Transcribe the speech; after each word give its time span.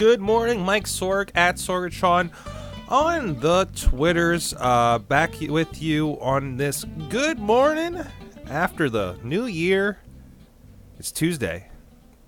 Good 0.00 0.22
morning, 0.22 0.64
Mike 0.64 0.86
Sorg 0.86 1.28
at 1.34 1.56
Sorgatron 1.56 2.30
on 2.88 3.38
the 3.40 3.68
Twitters. 3.76 4.54
Uh, 4.58 4.98
back 4.98 5.38
with 5.42 5.82
you 5.82 6.18
on 6.22 6.56
this 6.56 6.86
good 7.10 7.38
morning 7.38 8.02
after 8.46 8.88
the 8.88 9.18
new 9.22 9.44
year. 9.44 9.98
It's 10.98 11.12
Tuesday. 11.12 11.68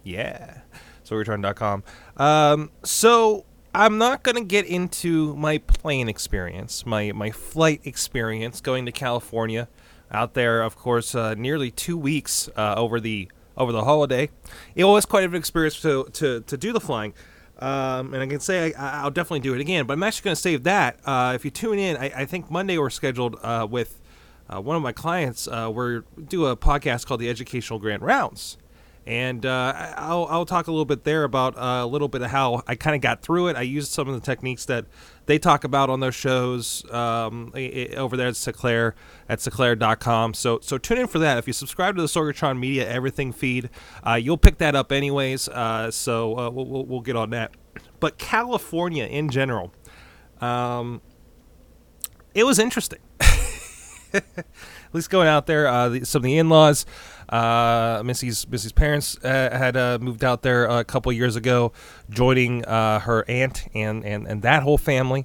Yeah. 0.03 0.59
Sorgatron.com. 1.07 1.83
Um, 2.19 2.71
so 2.83 3.47
I'm 3.75 3.97
not 3.97 4.23
going 4.23 4.37
to 4.37 4.45
get 4.45 4.67
into 4.67 5.35
my 5.37 5.57
plane 5.57 6.11
experience, 6.11 6.85
my, 6.85 7.13
my 7.13 7.31
flight 7.31 7.81
experience 7.85 8.61
going 8.61 8.85
to 8.85 8.93
California. 8.93 9.67
Out 10.11 10.35
there, 10.35 10.61
of 10.61 10.77
course, 10.77 11.15
uh, 11.15 11.33
nearly 11.37 11.71
two 11.71 11.97
weeks 11.97 12.51
uh, 12.55 12.75
over 12.77 13.01
the 13.01 13.31
over 13.57 13.73
the 13.73 13.85
holiday. 13.85 14.29
It 14.75 14.85
was 14.85 15.07
quite 15.07 15.25
an 15.25 15.35
experience 15.35 15.81
to, 15.83 16.05
to, 16.13 16.41
to 16.41 16.57
do 16.57 16.73
the 16.73 16.81
flying. 16.81 17.15
Um, 17.63 18.13
and 18.13 18.21
I 18.21 18.27
can 18.27 18.41
say 18.41 18.73
I, 18.73 19.05
will 19.05 19.13
definitely 19.13 19.39
do 19.39 19.55
it 19.55 19.61
again, 19.61 19.87
but 19.87 19.93
I'm 19.93 20.03
actually 20.03 20.25
going 20.25 20.35
to 20.35 20.41
save 20.41 20.65
that. 20.65 20.99
Uh, 21.05 21.33
if 21.37 21.45
you 21.45 21.51
tune 21.53 21.79
in, 21.79 21.97
I, 21.97 22.11
I 22.17 22.25
think 22.25 22.51
Monday 22.51 22.77
we're 22.77 22.91
scheduled 22.91 23.37
uh, 23.41 23.69
with 23.71 24.01
uh, 24.49 24.61
one 24.61 24.75
of 24.75 24.83
my 24.83 24.91
clients. 24.91 25.47
Uh, 25.47 25.71
we're 25.73 26.01
do 26.01 26.47
a 26.47 26.57
podcast 26.57 27.07
called 27.07 27.21
the 27.21 27.29
Educational 27.29 27.79
Grand 27.79 28.03
Rounds, 28.03 28.59
and 29.07 29.45
uh, 29.45 29.95
I'll, 29.97 30.27
I'll 30.31 30.47
talk 30.47 30.69
a 30.69 30.71
little 30.71 30.85
bit 30.85 31.03
there 31.05 31.25
about 31.25 31.57
uh, 31.57 31.83
a 31.83 31.87
little 31.87 32.09
bit 32.09 32.23
of 32.23 32.31
how 32.31 32.63
I 32.67 32.77
kind 32.77 32.95
of 32.95 33.03
got 33.03 33.23
through 33.23 33.49
it. 33.49 33.57
I 33.57 33.63
used 33.63 33.91
some 33.91 34.09
of 34.09 34.15
the 34.15 34.21
techniques 34.21 34.65
that 34.67 34.87
they 35.27 35.39
talk 35.39 35.65
about 35.65 35.91
on 35.91 36.01
those 36.01 36.15
shows 36.15 36.89
um, 36.91 37.53
over 37.97 38.17
there 38.17 38.29
at 38.29 38.35
Seclair 38.35 38.95
at 39.29 39.41
Seclair.com. 39.41 40.35
So 40.35 40.61
so 40.61 40.79
tune 40.79 40.99
in 40.99 41.07
for 41.09 41.19
that. 41.19 41.39
If 41.39 41.47
you 41.47 41.53
subscribe 41.53 41.97
to 41.97 42.03
the 42.03 42.09
Sorgatron 42.09 42.59
Media 42.59 42.89
Everything 42.89 43.33
feed, 43.33 43.71
uh, 44.07 44.15
you'll 44.15 44.39
pick 44.39 44.59
that 44.59 44.77
up 44.77 44.93
anyways. 44.93 45.49
Uh, 45.49 45.91
so 45.91 46.39
uh, 46.39 46.51
we'll, 46.51 46.67
we'll, 46.67 46.85
we'll, 46.87 47.01
get 47.01 47.17
on 47.17 47.31
that. 47.31 47.53
But 47.99 48.19
California 48.19 49.07
in 49.07 49.31
general, 49.31 49.73
um, 50.41 51.01
it 52.35 52.45
was 52.45 52.59
interesting. 52.61 53.01
at 54.93 54.95
least 54.95 55.09
going 55.09 55.27
out 55.27 55.47
there, 55.47 55.67
uh, 55.67 55.89
the, 55.89 56.05
some 56.05 56.21
of 56.21 56.25
the 56.25 56.37
in-laws. 56.37 56.85
Uh, 57.31 58.03
Missy's 58.05 58.47
Missy's 58.47 58.73
parents 58.73 59.17
uh, 59.25 59.49
had 59.51 59.75
uh, 59.75 59.97
moved 59.99 60.23
out 60.23 60.43
there 60.43 60.67
a 60.67 60.85
couple 60.85 61.11
years 61.13 61.35
ago, 61.35 61.73
joining 62.11 62.63
uh, 62.67 62.99
her 63.01 63.25
aunt 63.27 63.69
and, 63.75 64.05
and 64.05 64.29
and 64.29 64.43
that 64.43 64.63
whole 64.63 64.77
family. 64.77 65.25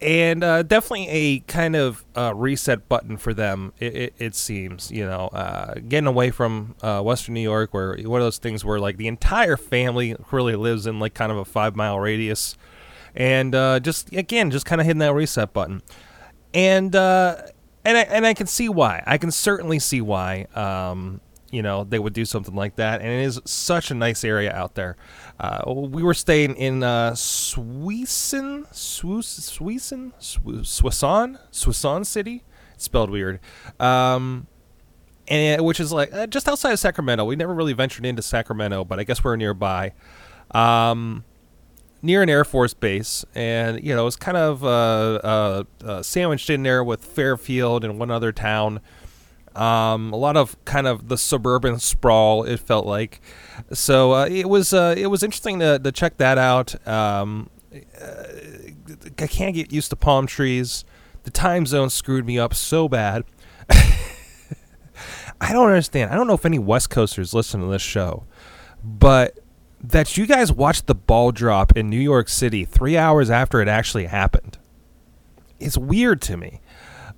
And 0.00 0.42
uh, 0.42 0.64
definitely 0.64 1.06
a 1.08 1.38
kind 1.40 1.76
of 1.76 2.04
uh, 2.16 2.34
reset 2.34 2.88
button 2.88 3.18
for 3.18 3.32
them. 3.32 3.72
It, 3.78 3.94
it, 3.94 4.14
it 4.18 4.34
seems, 4.34 4.90
you 4.90 5.06
know, 5.06 5.28
getting 5.88 6.08
away 6.08 6.32
from 6.32 6.74
Western 6.82 7.34
New 7.34 7.40
York, 7.40 7.72
where 7.72 7.96
one 7.98 8.20
of 8.20 8.26
those 8.26 8.38
things 8.38 8.64
where 8.64 8.80
like 8.80 8.96
the 8.96 9.06
entire 9.06 9.56
family 9.56 10.16
really 10.32 10.56
lives 10.56 10.88
in 10.88 10.98
like 10.98 11.14
kind 11.14 11.30
of 11.30 11.38
a 11.38 11.44
five 11.44 11.76
mile 11.76 12.00
radius, 12.00 12.56
and 13.14 13.52
just 13.84 14.12
again, 14.12 14.50
just 14.50 14.66
kind 14.66 14.80
of 14.80 14.88
hitting 14.88 14.98
that 14.98 15.14
reset 15.14 15.52
button. 15.52 15.82
And 16.52 16.96
and 17.84 17.96
I, 17.96 18.00
and 18.02 18.26
I 18.26 18.34
can 18.34 18.46
see 18.46 18.68
why. 18.68 19.02
I 19.06 19.18
can 19.18 19.30
certainly 19.30 19.78
see 19.78 20.00
why. 20.00 20.46
Um, 20.54 21.20
you 21.50 21.62
know 21.62 21.84
they 21.84 21.98
would 21.98 22.12
do 22.12 22.24
something 22.24 22.54
like 22.54 22.76
that, 22.76 23.00
and 23.00 23.10
it 23.10 23.24
is 23.24 23.40
such 23.44 23.90
a 23.90 23.94
nice 23.94 24.24
area 24.24 24.52
out 24.52 24.74
there. 24.74 24.96
Uh, 25.38 25.62
we 25.66 26.02
were 26.02 26.14
staying 26.14 26.54
in 26.56 26.82
uh, 26.82 27.12
Suisun, 27.12 28.68
Suisun, 28.72 30.12
Swisson, 30.20 31.38
Swisson 31.52 32.06
City. 32.06 32.44
It's 32.74 32.84
spelled 32.84 33.10
weird. 33.10 33.40
Um, 33.78 34.46
and 35.28 35.64
which 35.64 35.80
is 35.80 35.92
like 35.92 36.12
uh, 36.12 36.26
just 36.26 36.48
outside 36.48 36.72
of 36.72 36.78
Sacramento. 36.78 37.24
We 37.24 37.36
never 37.36 37.54
really 37.54 37.72
ventured 37.72 38.06
into 38.06 38.22
Sacramento, 38.22 38.84
but 38.84 38.98
I 38.98 39.04
guess 39.04 39.22
we're 39.22 39.36
nearby. 39.36 39.92
Um, 40.52 41.24
near 42.02 42.22
an 42.22 42.28
Air 42.28 42.44
Force 42.44 42.74
base, 42.74 43.24
and 43.34 43.82
you 43.82 43.94
know, 43.94 44.02
it 44.02 44.04
was 44.04 44.16
kind 44.16 44.36
of 44.36 44.64
uh, 44.64 44.68
uh, 44.68 45.64
uh, 45.84 46.02
sandwiched 46.02 46.50
in 46.50 46.62
there 46.62 46.82
with 46.82 47.04
Fairfield 47.04 47.84
and 47.84 47.98
one 47.98 48.10
other 48.10 48.32
town. 48.32 48.80
Um, 49.54 50.12
a 50.12 50.16
lot 50.16 50.36
of 50.36 50.62
kind 50.64 50.86
of 50.86 51.08
the 51.08 51.18
suburban 51.18 51.78
sprawl. 51.80 52.44
It 52.44 52.60
felt 52.60 52.86
like, 52.86 53.20
so 53.72 54.12
uh, 54.12 54.26
it 54.26 54.48
was 54.48 54.72
uh, 54.72 54.94
it 54.96 55.08
was 55.08 55.22
interesting 55.22 55.58
to, 55.60 55.78
to 55.78 55.92
check 55.92 56.16
that 56.18 56.38
out. 56.38 56.86
Um, 56.86 57.50
uh, 58.00 58.24
I 59.18 59.26
can't 59.26 59.54
get 59.54 59.72
used 59.72 59.90
to 59.90 59.96
palm 59.96 60.26
trees. 60.26 60.84
The 61.24 61.30
time 61.30 61.66
zone 61.66 61.90
screwed 61.90 62.24
me 62.24 62.38
up 62.38 62.54
so 62.54 62.88
bad. 62.88 63.24
I 65.40 65.52
don't 65.52 65.68
understand. 65.68 66.10
I 66.10 66.14
don't 66.14 66.26
know 66.26 66.34
if 66.34 66.44
any 66.44 66.58
West 66.58 66.90
Coasters 66.90 67.34
listen 67.34 67.60
to 67.60 67.66
this 67.66 67.82
show, 67.82 68.24
but 68.82 69.38
that 69.82 70.16
you 70.16 70.26
guys 70.26 70.52
watched 70.52 70.86
the 70.86 70.94
ball 70.94 71.32
drop 71.32 71.76
in 71.76 71.88
New 71.88 72.00
York 72.00 72.28
City 72.28 72.64
three 72.64 72.96
hours 72.96 73.30
after 73.30 73.60
it 73.60 73.68
actually 73.68 74.06
happened. 74.06 74.58
It's 75.58 75.78
weird 75.78 76.20
to 76.22 76.36
me. 76.36 76.60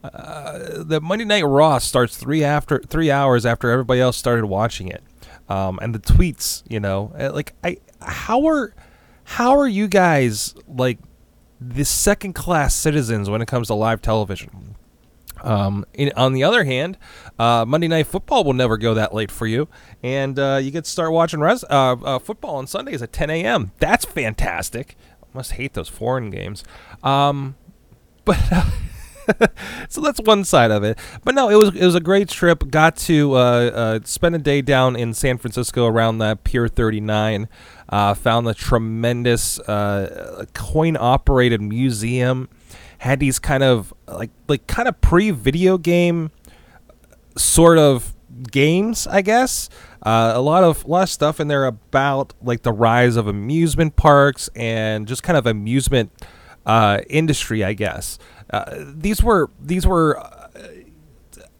Uh, 0.02 0.82
the 0.82 1.00
Monday 1.00 1.24
Night 1.24 1.44
Raw 1.44 1.78
starts 1.78 2.16
three 2.16 2.42
after 2.42 2.80
three 2.80 3.10
hours 3.10 3.46
after 3.46 3.70
everybody 3.70 4.00
else 4.00 4.16
started 4.16 4.46
watching 4.46 4.88
it, 4.88 5.02
um, 5.48 5.78
and 5.80 5.94
the 5.94 6.00
tweets, 6.00 6.64
you 6.68 6.80
know, 6.80 7.12
uh, 7.18 7.32
like 7.32 7.54
I, 7.62 7.76
how 8.00 8.46
are, 8.46 8.74
how 9.24 9.56
are 9.56 9.68
you 9.68 9.86
guys 9.86 10.56
like 10.66 10.98
the 11.60 11.84
second 11.84 12.32
class 12.32 12.74
citizens 12.74 13.30
when 13.30 13.40
it 13.42 13.46
comes 13.46 13.68
to 13.68 13.74
live 13.74 14.02
television? 14.02 14.71
Um, 15.42 15.84
in, 15.94 16.12
on 16.16 16.32
the 16.32 16.44
other 16.44 16.64
hand, 16.64 16.96
uh, 17.38 17.64
Monday 17.66 17.88
Night 17.88 18.06
Football 18.06 18.44
will 18.44 18.52
never 18.52 18.76
go 18.76 18.94
that 18.94 19.14
late 19.14 19.30
for 19.30 19.46
you, 19.46 19.68
and 20.02 20.38
uh, 20.38 20.60
you 20.62 20.70
get 20.70 20.84
to 20.84 20.90
start 20.90 21.12
watching 21.12 21.40
res- 21.40 21.64
uh, 21.64 21.96
uh 22.02 22.18
football 22.18 22.56
on 22.56 22.66
Sundays 22.66 23.02
at 23.02 23.12
10 23.12 23.30
a.m. 23.30 23.72
That's 23.78 24.04
fantastic. 24.04 24.96
I 25.22 25.26
must 25.34 25.52
hate 25.52 25.74
those 25.74 25.88
foreign 25.88 26.30
games. 26.30 26.64
Um, 27.02 27.56
but 28.24 28.38
so 29.88 30.00
that's 30.00 30.20
one 30.20 30.44
side 30.44 30.70
of 30.70 30.84
it. 30.84 30.98
But 31.24 31.34
no, 31.34 31.48
it 31.48 31.56
was 31.56 31.74
it 31.74 31.84
was 31.84 31.94
a 31.94 32.00
great 32.00 32.28
trip. 32.28 32.70
Got 32.70 32.96
to 32.96 33.34
uh, 33.34 33.36
uh, 33.36 34.00
spend 34.04 34.34
a 34.36 34.38
day 34.38 34.62
down 34.62 34.94
in 34.96 35.12
San 35.14 35.38
Francisco 35.38 35.86
around 35.86 36.18
that 36.18 36.44
Pier 36.44 36.68
39. 36.68 37.48
found 37.90 38.46
the 38.46 38.54
tremendous 38.54 39.58
coin 40.54 40.96
operated 40.98 41.60
museum 41.60 42.48
had 43.02 43.18
these 43.18 43.40
kind 43.40 43.64
of 43.64 43.92
like 44.06 44.30
like 44.46 44.64
kind 44.68 44.86
of 44.86 45.00
pre 45.00 45.32
video 45.32 45.76
game 45.76 46.30
sort 47.36 47.76
of 47.76 48.14
games, 48.48 49.08
I 49.08 49.22
guess. 49.22 49.68
Uh, 50.04 50.34
a 50.36 50.40
lot 50.40 50.62
of 50.62 50.84
a 50.84 50.86
lot 50.86 51.02
of 51.02 51.08
stuff 51.08 51.40
in 51.40 51.48
there 51.48 51.64
about 51.64 52.32
like 52.40 52.62
the 52.62 52.70
rise 52.70 53.16
of 53.16 53.26
amusement 53.26 53.96
parks 53.96 54.48
and 54.54 55.08
just 55.08 55.24
kind 55.24 55.36
of 55.36 55.48
amusement 55.48 56.12
uh, 56.64 57.00
industry, 57.10 57.64
I 57.64 57.72
guess. 57.72 58.20
Uh, 58.50 58.76
these 58.78 59.20
were 59.20 59.50
these 59.60 59.84
were 59.84 60.20
uh, 60.20 60.48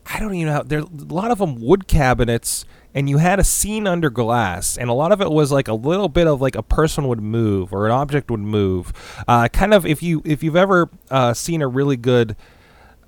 I 0.06 0.20
don't 0.20 0.34
even 0.34 0.52
know. 0.52 0.62
There 0.62 0.78
a 0.78 0.84
lot 0.84 1.32
of 1.32 1.38
them 1.38 1.60
wood 1.60 1.88
cabinets 1.88 2.64
and 2.94 3.08
you 3.08 3.18
had 3.18 3.38
a 3.38 3.44
scene 3.44 3.86
under 3.86 4.10
glass, 4.10 4.76
and 4.76 4.90
a 4.90 4.92
lot 4.92 5.12
of 5.12 5.20
it 5.20 5.30
was 5.30 5.50
like 5.50 5.68
a 5.68 5.74
little 5.74 6.08
bit 6.08 6.26
of 6.26 6.40
like 6.40 6.54
a 6.54 6.62
person 6.62 7.08
would 7.08 7.20
move 7.20 7.72
or 7.72 7.86
an 7.86 7.92
object 7.92 8.30
would 8.30 8.40
move. 8.40 8.92
Uh, 9.26 9.48
kind 9.48 9.74
of 9.74 9.86
if 9.86 10.02
you 10.02 10.22
if 10.24 10.42
you've 10.42 10.56
ever 10.56 10.90
uh, 11.10 11.32
seen 11.34 11.62
a 11.62 11.68
really 11.68 11.96
good 11.96 12.36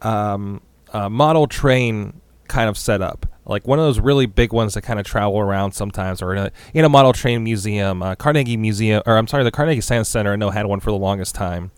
um, 0.03 0.61
uh, 0.93 1.09
model 1.09 1.47
train 1.47 2.21
kind 2.49 2.69
of 2.69 2.79
setup, 2.79 3.27
like 3.47 3.67
one 3.67 3.79
of 3.79 3.85
those 3.85 4.01
really 4.01 4.27
big 4.27 4.53
ones 4.53 4.75
that 4.75 4.83
kind 4.83 4.99
of 4.99 5.07
travel 5.07 5.39
around 5.39 5.73
sometimes, 5.73 6.23
or 6.23 6.35
in 6.35 6.39
a 6.39 6.53
in 6.73 6.85
a 6.85 6.89
model 6.89 7.13
train 7.13 7.45
museum, 7.45 8.03
uh, 8.03 8.15
Carnegie 8.15 8.57
Museum, 8.57 9.03
or 9.07 9.17
I'm 9.17 9.27
sorry, 9.27 9.45
the 9.45 9.51
Carnegie 9.51 9.81
Science 9.81 10.09
Center. 10.09 10.33
I 10.33 10.37
know 10.37 10.51
had 10.51 10.67
one 10.67 10.81
for 10.81 10.91
the 10.91 10.99
longest 10.99 11.35
time 11.35 11.71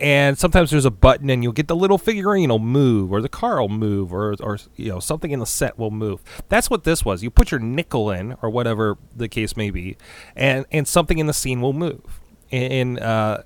and 0.00 0.38
sometimes 0.38 0.70
there's 0.70 0.84
a 0.84 0.90
button 0.90 1.28
and 1.30 1.42
you'll 1.42 1.52
get 1.52 1.68
the 1.68 1.76
little 1.76 1.98
figurine 1.98 2.48
will 2.48 2.58
move 2.58 3.12
or 3.12 3.20
the 3.20 3.28
car 3.28 3.60
will 3.60 3.68
move 3.68 4.12
or, 4.12 4.34
or 4.40 4.58
you 4.76 4.88
know 4.88 4.98
something 4.98 5.30
in 5.30 5.38
the 5.38 5.46
set 5.46 5.78
will 5.78 5.90
move 5.90 6.20
that's 6.48 6.70
what 6.70 6.84
this 6.84 7.04
was 7.04 7.22
you 7.22 7.30
put 7.30 7.50
your 7.50 7.60
nickel 7.60 8.10
in 8.10 8.34
or 8.42 8.50
whatever 8.50 8.96
the 9.14 9.28
case 9.28 9.56
may 9.56 9.70
be 9.70 9.96
and 10.34 10.64
and 10.72 10.88
something 10.88 11.18
in 11.18 11.26
the 11.26 11.32
scene 11.32 11.60
will 11.60 11.72
move 11.72 12.20
and 12.50 12.98
uh, 12.98 13.42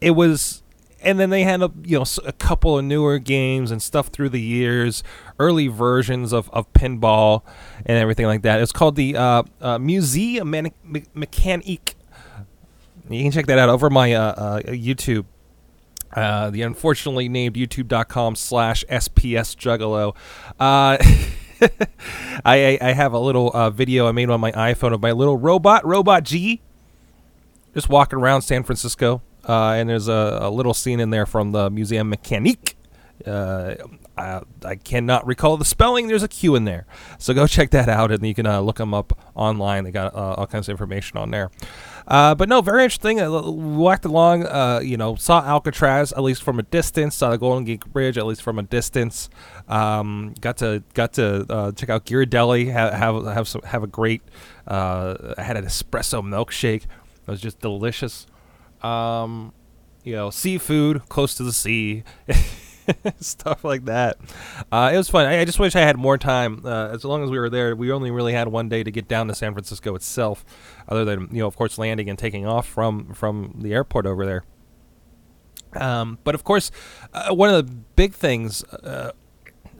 it 0.00 0.10
was 0.10 0.62
and 1.02 1.20
then 1.20 1.30
they 1.30 1.42
had 1.44 1.62
a 1.62 1.70
you 1.84 1.98
know 1.98 2.04
a 2.24 2.32
couple 2.32 2.78
of 2.78 2.84
newer 2.84 3.18
games 3.18 3.70
and 3.70 3.82
stuff 3.82 4.08
through 4.08 4.30
the 4.30 4.40
years, 4.40 5.04
early 5.38 5.68
versions 5.68 6.32
of, 6.32 6.50
of 6.50 6.70
pinball 6.72 7.42
and 7.84 7.96
everything 7.98 8.26
like 8.26 8.42
that. 8.42 8.60
It's 8.60 8.72
called 8.72 8.96
the 8.96 9.16
uh, 9.16 9.42
uh, 9.60 9.78
Musée 9.78 10.44
Man- 10.44 10.72
Me- 10.84 11.04
Mécanique. 11.14 11.94
You 13.08 13.22
can 13.22 13.30
check 13.30 13.46
that 13.46 13.58
out 13.58 13.68
over 13.68 13.88
my 13.88 14.14
uh, 14.14 14.20
uh, 14.20 14.60
YouTube. 14.62 15.26
Uh, 16.12 16.50
the 16.50 16.62
unfortunately 16.62 17.28
named 17.28 17.56
youtube.com 17.56 18.36
slash 18.36 18.84
SPS 18.88 19.56
Juggalo. 19.56 20.14
Uh, 20.58 20.96
I, 22.44 22.78
I 22.80 22.92
have 22.92 23.12
a 23.12 23.18
little 23.18 23.50
uh, 23.54 23.70
video 23.70 24.06
I 24.06 24.12
made 24.12 24.30
on 24.30 24.40
my 24.40 24.52
iPhone 24.52 24.92
of 24.92 25.00
my 25.00 25.12
little 25.12 25.36
robot, 25.36 25.84
Robot 25.84 26.22
G, 26.24 26.60
just 27.74 27.88
walking 27.88 28.18
around 28.18 28.42
San 28.42 28.62
Francisco. 28.62 29.22
Uh, 29.48 29.72
and 29.72 29.88
there's 29.88 30.08
a, 30.08 30.38
a 30.42 30.50
little 30.50 30.74
scene 30.74 31.00
in 31.00 31.10
there 31.10 31.26
from 31.26 31.52
the 31.52 31.70
Museum 31.70 32.12
Mécanique. 32.12 32.74
Uh, 33.24 33.74
I, 34.18 34.40
I 34.64 34.74
cannot 34.76 35.26
recall 35.26 35.56
the 35.56 35.64
spelling. 35.64 36.08
There's 36.08 36.22
a 36.22 36.28
Q 36.28 36.56
in 36.56 36.64
there, 36.64 36.86
so 37.18 37.32
go 37.32 37.46
check 37.46 37.70
that 37.70 37.88
out, 37.88 38.10
and 38.10 38.26
you 38.26 38.34
can 38.34 38.46
uh, 38.46 38.60
look 38.60 38.76
them 38.76 38.92
up 38.92 39.18
online. 39.34 39.84
They 39.84 39.92
got 39.92 40.14
all 40.14 40.46
kinds 40.46 40.68
of 40.68 40.72
information 40.72 41.16
on 41.16 41.30
there. 41.30 41.50
Uh, 42.06 42.34
but 42.34 42.48
no, 42.48 42.60
very 42.60 42.84
interesting. 42.84 43.20
I 43.20 43.24
l- 43.24 43.54
walked 43.56 44.04
along, 44.04 44.46
uh, 44.46 44.80
you 44.82 44.96
know, 44.96 45.16
saw 45.16 45.42
Alcatraz 45.44 46.12
at 46.12 46.22
least 46.22 46.42
from 46.42 46.58
a 46.58 46.62
distance, 46.62 47.16
saw 47.16 47.30
the 47.30 47.38
Golden 47.38 47.64
Gate 47.64 47.84
Bridge 47.92 48.16
at 48.16 48.26
least 48.26 48.42
from 48.42 48.58
a 48.58 48.62
distance. 48.62 49.28
Um, 49.68 50.34
got 50.40 50.58
to 50.58 50.82
got 50.94 51.14
to 51.14 51.46
uh, 51.50 51.72
check 51.72 51.88
out 51.90 52.06
Ghirardelli. 52.06 52.70
Have 52.70 52.92
have 52.92 53.24
have, 53.26 53.48
some, 53.48 53.62
have 53.62 53.82
a 53.82 53.88
great. 53.88 54.22
Uh, 54.66 55.34
I 55.36 55.42
had 55.42 55.56
an 55.56 55.64
espresso 55.64 56.22
milkshake. 56.22 56.84
It 56.84 57.30
was 57.30 57.40
just 57.40 57.58
delicious. 57.60 58.26
Um, 58.82 59.52
you 60.04 60.14
know, 60.14 60.30
seafood 60.30 61.08
close 61.08 61.34
to 61.34 61.42
the 61.42 61.52
sea. 61.52 62.04
stuff 63.20 63.64
like 63.64 63.84
that. 63.86 64.18
Uh, 64.70 64.90
it 64.92 64.96
was 64.96 65.08
fun. 65.08 65.26
I, 65.26 65.40
I 65.40 65.44
just 65.44 65.58
wish 65.58 65.76
I 65.76 65.80
had 65.80 65.96
more 65.96 66.18
time. 66.18 66.64
Uh, 66.64 66.88
as 66.88 67.04
long 67.04 67.22
as 67.22 67.30
we 67.30 67.38
were 67.38 67.50
there, 67.50 67.74
we 67.74 67.92
only 67.92 68.10
really 68.10 68.32
had 68.32 68.48
one 68.48 68.68
day 68.68 68.82
to 68.82 68.90
get 68.90 69.08
down 69.08 69.28
to 69.28 69.34
San 69.34 69.52
Francisco 69.52 69.94
itself, 69.94 70.44
other 70.88 71.04
than 71.04 71.28
you 71.32 71.40
know, 71.40 71.46
of 71.46 71.56
course, 71.56 71.78
landing 71.78 72.08
and 72.08 72.18
taking 72.18 72.46
off 72.46 72.66
from 72.66 73.12
from 73.14 73.58
the 73.62 73.72
airport 73.72 74.06
over 74.06 74.26
there. 74.26 74.44
Um, 75.74 76.18
but 76.24 76.34
of 76.34 76.44
course, 76.44 76.70
uh, 77.12 77.34
one 77.34 77.52
of 77.52 77.66
the 77.66 77.72
big 77.96 78.14
things 78.14 78.64
uh, 78.64 79.12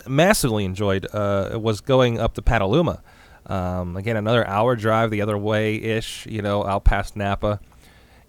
massively 0.06 0.64
enjoyed 0.64 1.06
uh, 1.12 1.59
was 1.61 1.81
going 1.81 2.19
up 2.19 2.35
to 2.35 2.43
Petaluma. 2.43 3.02
Um, 3.47 3.97
again, 3.97 4.17
another 4.17 4.47
hour 4.47 4.75
drive 4.75 5.11
the 5.11 5.23
other 5.23 5.38
way 5.38 5.76
ish, 5.76 6.26
you 6.26 6.43
know, 6.43 6.67
out 6.67 6.85
past 6.85 7.17
Napa 7.17 7.61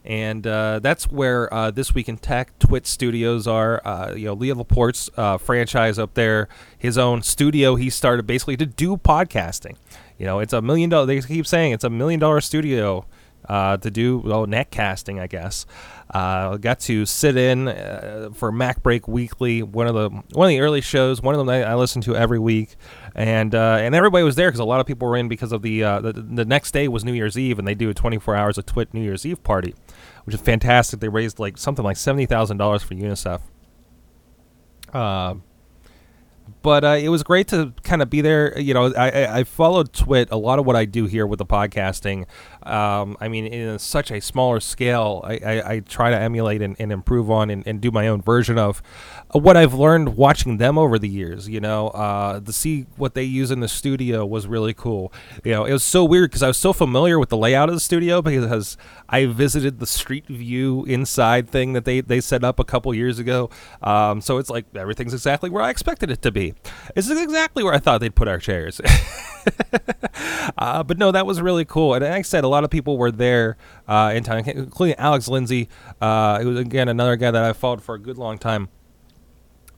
and 0.08 0.48
uh, 0.48 0.80
that's 0.80 1.12
where 1.12 1.54
uh, 1.54 1.70
this 1.70 1.94
week 1.94 2.08
in 2.08 2.18
tech 2.18 2.58
twit 2.60 2.88
studios 2.88 3.46
are. 3.46 3.86
Uh, 3.86 4.14
you 4.16 4.26
know 4.26 4.34
leo 4.34 4.56
laporte's 4.56 5.10
uh, 5.18 5.38
franchise 5.38 6.00
up 6.00 6.14
there 6.14 6.48
his 6.78 6.98
own 6.98 7.22
studio 7.22 7.76
he 7.76 7.90
started 7.90 8.26
basically 8.26 8.56
to 8.58 8.66
do 8.66 8.96
podcasting. 8.96 9.76
You 10.18 10.26
know 10.26 10.40
it's 10.40 10.54
a 10.54 10.62
million 10.62 10.90
dollar 10.90 11.06
they 11.06 11.22
keep 11.22 11.46
saying 11.46 11.74
it's 11.74 11.84
a 11.84 11.90
million 11.90 12.20
dollar 12.20 12.40
studio 12.40 13.06
uh, 13.46 13.78
to 13.78 13.90
do 13.90 14.18
well 14.18 14.46
net 14.46 14.72
casting 14.72 15.20
i 15.20 15.28
guess 15.28 15.66
uh, 16.14 16.58
got 16.58 16.80
to 16.80 17.06
sit 17.06 17.38
in 17.38 17.68
uh, 17.68 18.30
for 18.34 18.52
mac 18.52 18.82
break 18.84 19.08
weekly 19.08 19.64
one 19.64 19.88
of 19.88 19.94
the 19.96 20.10
one 20.10 20.46
of 20.46 20.50
the 20.50 20.60
early 20.60 20.82
shows 20.82 21.22
one 21.22 21.34
of 21.34 21.40
them 21.40 21.50
i, 21.50 21.64
I 21.64 21.76
listen 21.76 22.02
to 22.04 22.16
every 22.16 22.40
week 22.40 22.76
and 23.18 23.56
uh, 23.56 23.80
and 23.82 23.96
everybody 23.96 24.24
was 24.24 24.36
there 24.36 24.50
because 24.50 24.60
a 24.60 24.64
lot 24.66 24.80
of 24.80 24.86
people 24.86 25.08
were 25.08 25.18
in 25.18 25.28
because 25.28 25.52
of 25.52 25.64
the, 25.64 25.84
uh, 25.84 26.00
the 26.00 26.14
the 26.14 26.46
next 26.46 26.72
day 26.72 26.88
was 26.88 27.04
New 27.04 27.14
Year's 27.14 27.36
Eve 27.36 27.58
and 27.58 27.68
they 27.68 27.74
do 27.74 27.90
a 27.90 27.94
24 27.94 28.36
hours 28.36 28.60
of 28.60 28.68
Twit 28.68 28.94
New 28.94 29.02
Year's 29.02 29.26
Eve 29.26 29.44
party, 29.44 29.74
which 30.26 30.36
is 30.36 30.42
fantastic. 30.42 31.00
They 31.00 31.10
raised 31.10 31.40
like 31.40 31.58
something 31.58 31.84
like 31.84 31.98
seventy 31.98 32.28
thousand 32.28 32.58
dollars 32.58 32.84
for 32.84 32.94
UNICEF. 32.94 33.42
Uh, 34.94 35.36
but 36.62 36.84
uh, 36.84 36.98
it 37.00 37.10
was 37.10 37.24
great 37.24 37.48
to 37.50 37.74
kind 37.84 38.04
of 38.04 38.10
be 38.10 38.22
there. 38.22 38.58
You 38.60 38.76
know, 38.76 38.94
I, 38.94 39.10
I, 39.10 39.38
I 39.40 39.44
followed 39.44 39.94
Twit 39.94 40.30
a 40.32 40.38
lot 40.38 40.60
of 40.60 40.66
what 40.66 40.76
I 40.76 40.86
do 40.86 41.06
here 41.06 41.26
with 41.26 41.40
the 41.40 41.46
podcasting. 41.46 42.26
Um, 42.68 43.18
I 43.20 43.28
mean, 43.28 43.48
in 43.48 43.80
such 43.80 44.12
a 44.12 44.20
smaller 44.20 44.60
scale, 44.60 45.22
I, 45.24 45.34
I, 45.34 45.74
I 45.74 45.80
try 45.80 46.10
to 46.10 46.20
emulate 46.20 46.62
and, 46.62 46.76
and 46.80 46.92
improve 46.92 47.32
on 47.32 47.50
and, 47.50 47.66
and 47.66 47.80
do 47.82 47.92
my 47.92 48.08
own 48.08 48.22
version 48.22 48.58
of 48.58 48.82
what 49.32 49.58
I've 49.58 49.74
learned 49.74 50.16
watching 50.16 50.58
them 50.58 50.78
over 50.78 51.00
the 51.00 51.08
years. 51.08 51.48
You 51.48 51.60
know, 51.60 51.88
uh, 51.90 52.40
to 52.40 52.54
see 52.54 52.86
what 52.98 53.14
they 53.14 53.24
use 53.24 53.52
in 53.52 53.60
the 53.60 53.68
studio 53.68 54.26
was 54.26 54.48
really 54.48 54.74
cool. 54.74 55.14
You 55.44 55.54
know, 55.54 55.66
it 55.66 55.74
was 55.74 55.84
so 55.84 56.04
weird 56.04 56.32
because 56.32 56.44
I 56.44 56.48
was 56.48 56.58
so 56.58 56.74
familiar 56.74 57.20
with 57.20 57.30
the 57.30 57.38
layout 57.38 57.70
of 57.70 57.76
the 57.76 57.82
studio 57.82 58.22
because 58.22 58.78
I 59.10 59.26
visited 59.26 59.80
the 59.80 59.88
Street 59.88 60.28
View 60.28 60.84
inside 60.86 61.50
thing 61.50 61.74
that 61.74 61.86
they, 61.86 62.02
they 62.02 62.22
set 62.22 62.44
up 62.44 62.60
a 62.60 62.66
couple 62.66 62.94
years 62.94 63.20
ago. 63.20 63.50
Um, 63.82 64.22
so 64.22 64.38
it's 64.38 64.50
like 64.50 64.66
everything's 64.76 65.14
exactly 65.14 65.50
where 65.50 65.64
I 65.64 65.70
expected 65.70 66.12
it 66.12 66.22
to 66.24 66.32
be. 66.32 66.54
This 66.96 67.10
is 67.10 67.20
exactly 67.22 67.64
where 67.64 67.74
I 67.74 67.80
thought 67.80 68.02
they'd 68.02 68.16
put 68.16 68.28
our 68.28 68.40
chairs. 68.40 68.82
uh, 70.58 70.84
but 70.84 70.98
no, 70.98 71.12
that 71.12 71.26
was 71.26 71.42
really 71.42 71.66
cool. 71.66 71.94
And 71.94 72.04
like 72.04 72.14
I 72.14 72.22
said, 72.22 72.44
a 72.44 72.48
lot 72.48 72.64
of 72.64 72.70
people 72.70 72.98
were 72.98 73.12
there 73.12 73.58
uh, 73.88 74.14
in 74.16 74.24
time, 74.24 74.44
including 74.46 74.96
Alex 74.98 75.28
Lindsay, 75.28 75.70
uh, 76.02 76.40
who 76.40 76.50
was 76.50 76.60
again 76.60 76.88
another 76.88 77.16
guy 77.16 77.32
that 77.32 77.44
I 77.44 77.54
followed 77.54 77.82
for 77.82 77.96
a 77.96 78.00
good 78.00 78.18
long 78.18 78.38
time. 78.38 78.70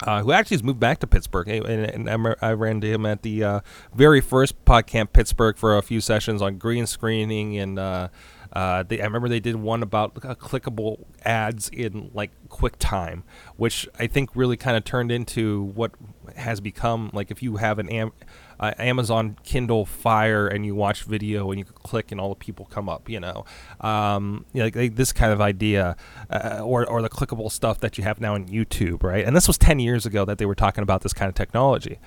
Uh, 0.07 0.23
who 0.23 0.31
actually 0.31 0.55
has 0.55 0.63
moved 0.63 0.79
back 0.79 0.99
to 0.99 1.05
Pittsburgh, 1.05 1.49
and, 1.49 2.09
and 2.09 2.35
I 2.41 2.53
ran 2.53 2.77
into 2.77 2.87
him 2.87 3.05
at 3.05 3.21
the 3.21 3.43
uh, 3.43 3.59
very 3.93 4.21
first 4.21 4.63
PodCamp 4.63 5.11
Pittsburgh 5.11 5.57
for 5.57 5.77
a 5.77 5.81
few 5.81 5.99
sessions 5.99 6.41
on 6.41 6.57
green 6.57 6.87
screening, 6.87 7.57
and 7.57 7.77
uh, 7.77 8.07
uh, 8.53 8.83
they, 8.83 8.99
I 9.01 9.03
remember 9.03 9.29
they 9.29 9.39
did 9.39 9.57
one 9.57 9.83
about 9.83 10.17
uh, 10.23 10.35
clickable 10.35 11.05
ads 11.23 11.69
in 11.69 12.09
like 12.13 12.31
QuickTime, 12.49 13.23
which 13.57 13.87
I 13.99 14.07
think 14.07 14.31
really 14.35 14.57
kind 14.57 14.75
of 14.75 14.83
turned 14.83 15.11
into 15.11 15.63
what 15.75 15.91
has 16.39 16.59
become 16.59 17.09
like 17.13 17.31
if 17.31 17.43
you 17.43 17.57
have 17.57 17.79
an 17.79 17.89
am- 17.89 18.11
uh, 18.59 18.73
Amazon 18.77 19.37
Kindle 19.43 19.85
Fire 19.85 20.47
and 20.47 20.65
you 20.65 20.75
watch 20.75 21.03
video 21.03 21.49
and 21.51 21.59
you 21.59 21.65
click 21.65 22.11
and 22.11 22.19
all 22.19 22.29
the 22.29 22.35
people 22.35 22.65
come 22.65 22.89
up, 22.89 23.09
you 23.09 23.19
know, 23.19 23.45
um, 23.79 24.45
you 24.53 24.59
know, 24.59 24.65
like, 24.65 24.75
like 24.75 24.95
this 24.95 25.13
kind 25.13 25.31
of 25.31 25.39
idea, 25.39 25.95
uh, 26.29 26.59
or 26.61 26.85
or 26.85 27.01
the 27.01 27.09
clickable 27.09 27.51
stuff 27.51 27.79
that 27.79 27.97
you 27.97 28.03
have 28.03 28.19
now 28.19 28.33
on 28.33 28.47
YouTube, 28.47 29.03
right? 29.03 29.25
And 29.25 29.35
this 29.35 29.47
was 29.47 29.57
ten 29.57 29.79
years 29.79 30.05
ago 30.05 30.25
that 30.25 30.37
they 30.37 30.45
were 30.45 30.55
talking 30.55 30.81
about 30.81 31.01
this 31.01 31.13
kind 31.13 31.29
of 31.29 31.35
technology. 31.35 31.99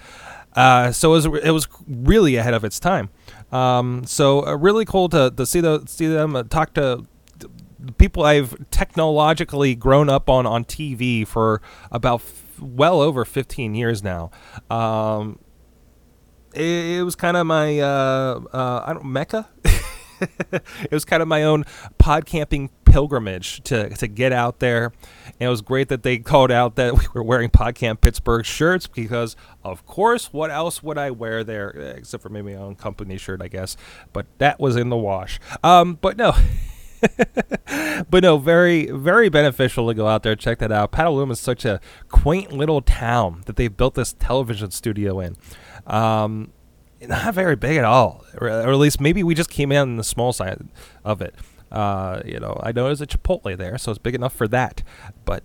Uh, 0.55 0.93
so 0.93 1.15
it 1.15 1.15
was, 1.15 1.43
it 1.45 1.51
was 1.51 1.67
really 1.89 2.37
ahead 2.37 2.53
of 2.53 2.63
its 2.63 2.79
time. 2.79 3.09
Um, 3.51 4.05
so 4.05 4.47
uh, 4.47 4.55
really 4.55 4.85
cool 4.85 5.09
to, 5.09 5.31
to 5.31 5.47
see 5.47 5.61
the 5.61 5.85
see 5.87 6.07
them 6.07 6.37
uh, 6.37 6.43
talk 6.43 6.75
to 6.75 7.07
people 7.99 8.25
I've 8.25 8.55
technologically 8.71 9.75
grown 9.75 10.09
up 10.09 10.29
on 10.29 10.47
on 10.47 10.65
TV 10.65 11.27
for 11.27 11.61
about 11.91 12.21
well 12.63 13.01
over 13.01 13.25
15 13.25 13.75
years 13.75 14.03
now. 14.03 14.31
Um, 14.71 15.39
it, 16.55 16.99
it 16.99 17.03
was 17.03 17.17
kind 17.17 17.37
of 17.37 17.47
my 17.47 17.81
uh, 17.81 18.41
uh, 18.53 18.85
I 18.87 18.93
don't 18.93 19.07
mecca. 19.07 19.49
it 20.21 20.93
was 20.93 21.05
kind 21.05 21.23
of 21.23 21.29
my 21.29 21.43
own 21.43 21.65
pod 21.99 22.27
camping 22.27 22.71
pilgrimage 22.85 23.63
to 23.65 23.89
to 23.91 24.07
get 24.07 24.33
out 24.33 24.61
there. 24.61 24.93
And 25.27 25.47
it 25.47 25.49
was 25.49 25.63
great 25.63 25.89
that 25.89 26.03
they 26.03 26.19
called 26.19 26.51
out 26.51 26.77
that 26.77 26.95
we 26.99 27.05
were 27.15 27.23
wearing 27.23 27.51
PodCamp 27.51 28.01
Pittsburgh 28.01 28.45
shirts 28.45 28.87
because, 28.87 29.37
of 29.65 29.85
course, 29.87 30.33
what 30.33 30.51
else 30.51 30.83
would 30.83 30.99
I 30.99 31.11
wear 31.11 31.43
there 31.45 31.71
except 31.71 32.23
for 32.23 32.29
maybe 32.29 32.55
my 32.55 32.61
own 32.61 32.77
company 32.77 33.17
shirt, 33.19 33.43
I 33.43 33.49
guess. 33.49 33.77
But 34.13 34.27
that 34.39 34.61
was 34.61 34.77
in 34.77 34.91
the 34.91 34.97
wash. 34.97 35.41
Um, 35.63 35.99
but 36.01 36.17
no. 36.17 36.35
but 38.11 38.23
no, 38.23 38.39
very, 38.39 38.87
very 38.87 39.29
beneficial 39.29 39.89
to 39.89 39.95
go 39.95 40.07
out 40.07 40.23
there 40.23 40.37
check 40.37 40.59
that 40.59 40.73
out. 40.73 40.93
Petaluma 40.93 41.33
is 41.33 41.41
such 41.41 41.65
a 41.65 41.81
quaint 42.09 42.53
little 42.53 42.81
town 42.81 43.43
that 43.47 43.57
they've 43.57 43.77
built 43.77 43.95
this 43.95 44.13
television 44.15 44.71
studio 44.71 45.21
in. 45.21 45.37
Um, 45.87 46.53
not 47.01 47.35
very 47.35 47.57
big 47.57 47.77
at 47.77 47.85
all, 47.85 48.25
or, 48.41 48.49
or 48.49 48.71
at 48.73 48.77
least 48.77 49.01
maybe 49.01 49.23
we 49.23 49.35
just 49.35 49.51
came 49.51 49.73
in 49.73 49.79
on 49.79 49.97
the 49.97 50.05
small 50.05 50.33
side 50.33 50.69
of 51.05 51.21
it. 51.21 51.35
Uh, 51.71 52.21
you 52.25 52.39
know, 52.39 52.61
I 52.63 52.73
know 52.73 52.85
there's 52.85 53.01
a 53.01 53.07
Chipotle 53.07 53.57
there, 53.57 53.79
so 53.79 53.91
it's 53.91 53.99
big 53.99 54.15
enough 54.15 54.35
for 54.35 54.47
that. 54.49 54.83
But 55.25 55.43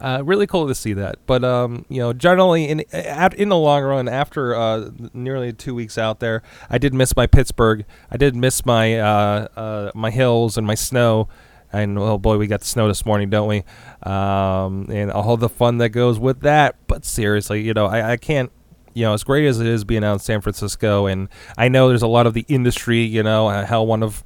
uh, 0.00 0.22
really 0.24 0.46
cool 0.46 0.68
to 0.68 0.74
see 0.74 0.92
that. 0.94 1.16
But 1.26 1.44
um, 1.44 1.84
you 1.88 1.98
know, 2.00 2.12
generally 2.12 2.68
in 2.68 2.80
in 2.80 3.48
the 3.48 3.56
long 3.56 3.82
run, 3.82 4.08
after 4.08 4.54
uh, 4.54 4.90
nearly 5.12 5.52
two 5.52 5.74
weeks 5.74 5.98
out 5.98 6.20
there, 6.20 6.42
I 6.68 6.78
did 6.78 6.94
miss 6.94 7.16
my 7.16 7.26
Pittsburgh. 7.26 7.84
I 8.10 8.16
did 8.16 8.34
miss 8.34 8.64
my 8.66 8.98
uh, 8.98 9.48
uh, 9.56 9.90
my 9.94 10.10
hills 10.10 10.56
and 10.56 10.66
my 10.66 10.74
snow. 10.74 11.28
And 11.72 11.96
oh 11.98 12.18
boy, 12.18 12.36
we 12.36 12.48
got 12.48 12.60
the 12.60 12.66
snow 12.66 12.88
this 12.88 13.06
morning, 13.06 13.30
don't 13.30 13.46
we? 13.46 13.62
Um, 14.02 14.88
and 14.90 15.10
all 15.12 15.36
the 15.36 15.48
fun 15.48 15.78
that 15.78 15.90
goes 15.90 16.18
with 16.18 16.40
that. 16.40 16.74
But 16.88 17.04
seriously, 17.04 17.62
you 17.62 17.74
know, 17.74 17.86
I, 17.86 18.12
I 18.12 18.16
can't 18.16 18.50
you 18.92 19.04
know, 19.04 19.14
as 19.14 19.22
great 19.22 19.46
as 19.46 19.60
it 19.60 19.68
is 19.68 19.84
being 19.84 20.02
out 20.02 20.14
in 20.14 20.18
San 20.18 20.40
Francisco, 20.40 21.06
and 21.06 21.28
I 21.56 21.68
know 21.68 21.88
there's 21.88 22.02
a 22.02 22.08
lot 22.08 22.26
of 22.26 22.34
the 22.34 22.44
industry, 22.48 23.02
you 23.02 23.22
know, 23.22 23.48
how 23.48 23.84
one 23.84 24.02
of 24.02 24.24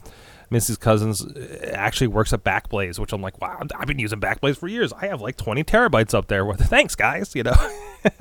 Missy's 0.54 0.78
Cousins 0.78 1.26
actually 1.72 2.06
works 2.06 2.32
at 2.32 2.44
Backblaze, 2.44 3.00
which 3.00 3.12
I'm 3.12 3.20
like, 3.20 3.40
wow, 3.40 3.60
I've 3.76 3.88
been 3.88 3.98
using 3.98 4.20
Backblaze 4.20 4.56
for 4.56 4.68
years. 4.68 4.92
I 4.92 5.08
have 5.08 5.20
like 5.20 5.36
20 5.36 5.64
terabytes 5.64 6.14
up 6.14 6.28
there. 6.28 6.44
With 6.44 6.60
thanks, 6.68 6.94
guys. 6.94 7.34
You 7.34 7.42
know, 7.42 7.56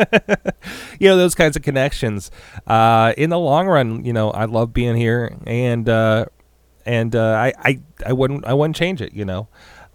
you 0.99 1.07
know 1.07 1.15
those 1.15 1.35
kinds 1.35 1.55
of 1.55 1.61
connections. 1.61 2.31
Uh, 2.65 3.13
in 3.17 3.29
the 3.29 3.37
long 3.37 3.67
run, 3.67 4.03
you 4.03 4.13
know, 4.13 4.31
I 4.31 4.45
love 4.45 4.73
being 4.73 4.95
here, 4.95 5.37
and 5.45 5.87
uh, 5.87 6.25
and 6.87 7.15
uh, 7.15 7.33
I, 7.33 7.53
I 7.59 7.79
I 8.07 8.13
wouldn't 8.13 8.45
I 8.45 8.53
wouldn't 8.53 8.75
change 8.75 9.01
it. 9.01 9.13
You 9.13 9.25
know. 9.25 9.47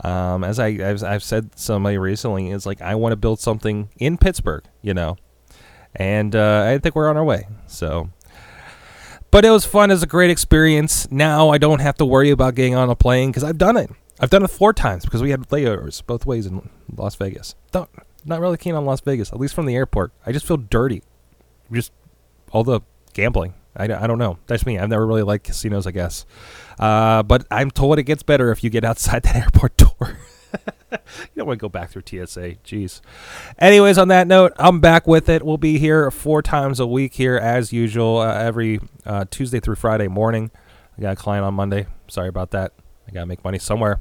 Um, 0.04 0.44
as 0.44 0.60
I 0.60 0.70
as 0.74 1.02
I've 1.02 1.24
said 1.24 1.58
somebody 1.58 1.98
recently, 1.98 2.50
is 2.50 2.64
like 2.64 2.80
I 2.80 2.94
want 2.94 3.10
to 3.12 3.16
build 3.16 3.40
something 3.40 3.88
in 3.98 4.16
Pittsburgh, 4.16 4.62
you 4.80 4.94
know, 4.94 5.16
and 5.96 6.36
uh, 6.36 6.66
I 6.68 6.78
think 6.78 6.94
we're 6.94 7.10
on 7.10 7.16
our 7.16 7.24
way. 7.24 7.48
So, 7.66 8.08
but 9.30 9.44
it 9.44 9.50
was 9.50 9.64
fun. 9.64 9.90
It 9.90 9.94
was 9.94 10.02
a 10.02 10.06
great 10.06 10.30
experience. 10.30 11.10
Now 11.10 11.50
I 11.50 11.58
don't 11.58 11.80
have 11.80 11.96
to 11.98 12.04
worry 12.04 12.30
about 12.30 12.54
getting 12.54 12.74
on 12.74 12.90
a 12.90 12.96
plane 12.96 13.30
because 13.30 13.44
I've 13.44 13.58
done 13.58 13.76
it. 13.76 13.90
I've 14.20 14.30
done 14.30 14.42
it 14.42 14.48
four 14.48 14.72
times 14.72 15.04
because 15.04 15.22
we 15.22 15.30
had 15.30 15.48
layovers 15.48 16.04
both 16.04 16.26
ways 16.26 16.46
in 16.46 16.68
Las 16.96 17.14
Vegas. 17.14 17.54
Don't 17.70 17.88
not 18.24 18.40
really 18.40 18.56
keen 18.56 18.74
on 18.74 18.84
Las 18.84 19.00
Vegas, 19.00 19.32
at 19.32 19.38
least 19.38 19.54
from 19.54 19.66
the 19.66 19.76
airport. 19.76 20.12
I 20.26 20.32
just 20.32 20.46
feel 20.46 20.56
dirty. 20.56 21.02
Just 21.72 21.92
all 22.50 22.64
the 22.64 22.80
gambling. 23.12 23.54
I, 23.76 23.84
I 23.84 24.06
don't 24.06 24.18
know. 24.18 24.38
That's 24.46 24.66
me. 24.66 24.78
I've 24.78 24.88
never 24.88 25.06
really 25.06 25.22
liked 25.22 25.44
casinos, 25.44 25.86
I 25.86 25.92
guess. 25.92 26.26
Uh, 26.78 27.22
but 27.22 27.46
I'm 27.50 27.70
told 27.70 27.98
it 27.98 28.04
gets 28.04 28.22
better 28.22 28.50
if 28.50 28.64
you 28.64 28.70
get 28.70 28.84
outside 28.84 29.22
that 29.24 29.36
airport 29.36 29.76
door. 29.76 30.18
you 30.92 30.98
don't 31.36 31.46
want 31.46 31.58
to 31.58 31.60
go 31.60 31.68
back 31.68 31.90
through 31.90 32.02
TSA. 32.06 32.56
Jeez. 32.64 33.00
Anyways, 33.58 33.98
on 33.98 34.08
that 34.08 34.26
note, 34.26 34.52
I'm 34.58 34.80
back 34.80 35.06
with 35.06 35.28
it. 35.28 35.42
We'll 35.44 35.56
be 35.56 35.78
here 35.78 36.10
four 36.10 36.42
times 36.42 36.80
a 36.80 36.86
week 36.86 37.14
here 37.14 37.36
as 37.36 37.72
usual, 37.72 38.18
uh, 38.18 38.34
every 38.34 38.80
uh, 39.04 39.24
Tuesday 39.30 39.60
through 39.60 39.76
Friday 39.76 40.08
morning. 40.08 40.50
I 40.96 41.02
got 41.02 41.12
a 41.12 41.16
client 41.16 41.44
on 41.44 41.54
Monday. 41.54 41.86
Sorry 42.08 42.28
about 42.28 42.50
that. 42.52 42.72
I 43.06 43.12
got 43.12 43.20
to 43.20 43.26
make 43.26 43.44
money 43.44 43.58
somewhere. 43.58 44.00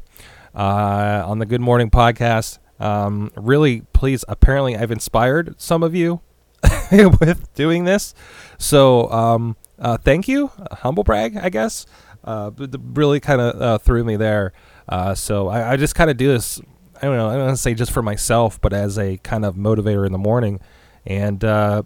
Uh, 0.56 1.24
on 1.26 1.40
the 1.40 1.46
Good 1.46 1.62
Morning 1.62 1.92
Podcast. 1.92 2.58
Um, 2.80 3.32
really, 3.36 3.82
please. 3.94 4.26
Apparently, 4.28 4.76
I've 4.76 4.92
inspired 4.92 5.60
some 5.60 5.84
of 5.84 5.94
you 5.94 6.22
with 6.92 7.54
doing 7.54 7.84
this. 7.84 8.16
So, 8.58 9.12
um, 9.12 9.56
uh, 9.78 9.98
thank 9.98 10.28
you. 10.28 10.52
humble 10.72 11.04
brag, 11.04 11.38
I 11.38 11.50
guess. 11.50 11.86
Uh, 12.24 12.52
really 12.58 13.20
kind 13.20 13.40
of 13.40 13.62
uh, 13.62 13.78
threw 13.78 14.04
me 14.04 14.16
there. 14.16 14.52
Uh, 14.88 15.14
so 15.16 15.48
I, 15.48 15.74
I 15.74 15.78
just 15.78 15.96
kind 15.96 16.10
of 16.10 16.18
do 16.18 16.28
this. 16.28 16.62
I 16.96 17.02
don't 17.02 17.18
know. 17.18 17.30
I 17.30 17.34
don't 17.34 17.46
want 17.46 17.58
to 17.58 17.62
say 17.62 17.74
just 17.74 17.92
for 17.92 18.02
myself, 18.02 18.60
but 18.60 18.74
as 18.74 18.98
a 18.98 19.18
kind 19.18 19.46
of 19.46 19.56
motivator 19.56 20.06
in 20.06 20.12
the 20.12 20.18
morning. 20.18 20.60
And 21.06 21.44
uh, 21.44 21.84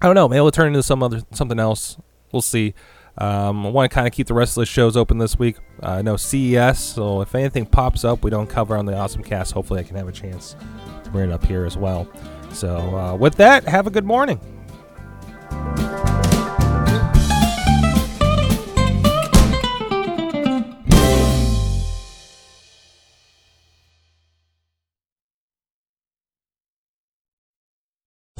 I 0.00 0.06
don't 0.06 0.14
know. 0.14 0.28
Maybe 0.28 0.38
it'll 0.38 0.50
turn 0.50 0.68
into 0.68 0.82
some 0.82 1.02
other 1.02 1.22
something 1.32 1.58
else. 1.58 1.96
We'll 2.32 2.42
see. 2.42 2.74
Um, 3.18 3.66
I 3.66 3.70
want 3.70 3.90
to 3.90 3.94
kind 3.94 4.06
of 4.06 4.12
keep 4.12 4.26
the 4.26 4.34
rest 4.34 4.56
of 4.56 4.62
the 4.62 4.66
shows 4.66 4.96
open 4.96 5.18
this 5.18 5.38
week. 5.38 5.56
Uh, 5.82 6.02
know 6.02 6.16
CES, 6.16 6.78
so 6.78 7.22
if 7.22 7.34
anything 7.34 7.64
pops 7.64 8.04
up 8.04 8.22
we 8.22 8.30
don't 8.30 8.48
cover 8.48 8.76
on 8.76 8.84
the 8.84 8.94
Awesome 8.94 9.22
Cast, 9.22 9.52
hopefully 9.52 9.80
I 9.80 9.84
can 9.84 9.96
have 9.96 10.08
a 10.08 10.12
chance 10.12 10.54
to 11.04 11.10
bring 11.10 11.30
it 11.30 11.32
up 11.32 11.44
here 11.44 11.64
as 11.64 11.78
well. 11.78 12.06
So, 12.52 12.76
uh, 12.76 13.14
with 13.14 13.36
that, 13.36 13.64
have 13.64 13.86
a 13.86 13.90
good 13.90 14.04
morning. 14.04 14.38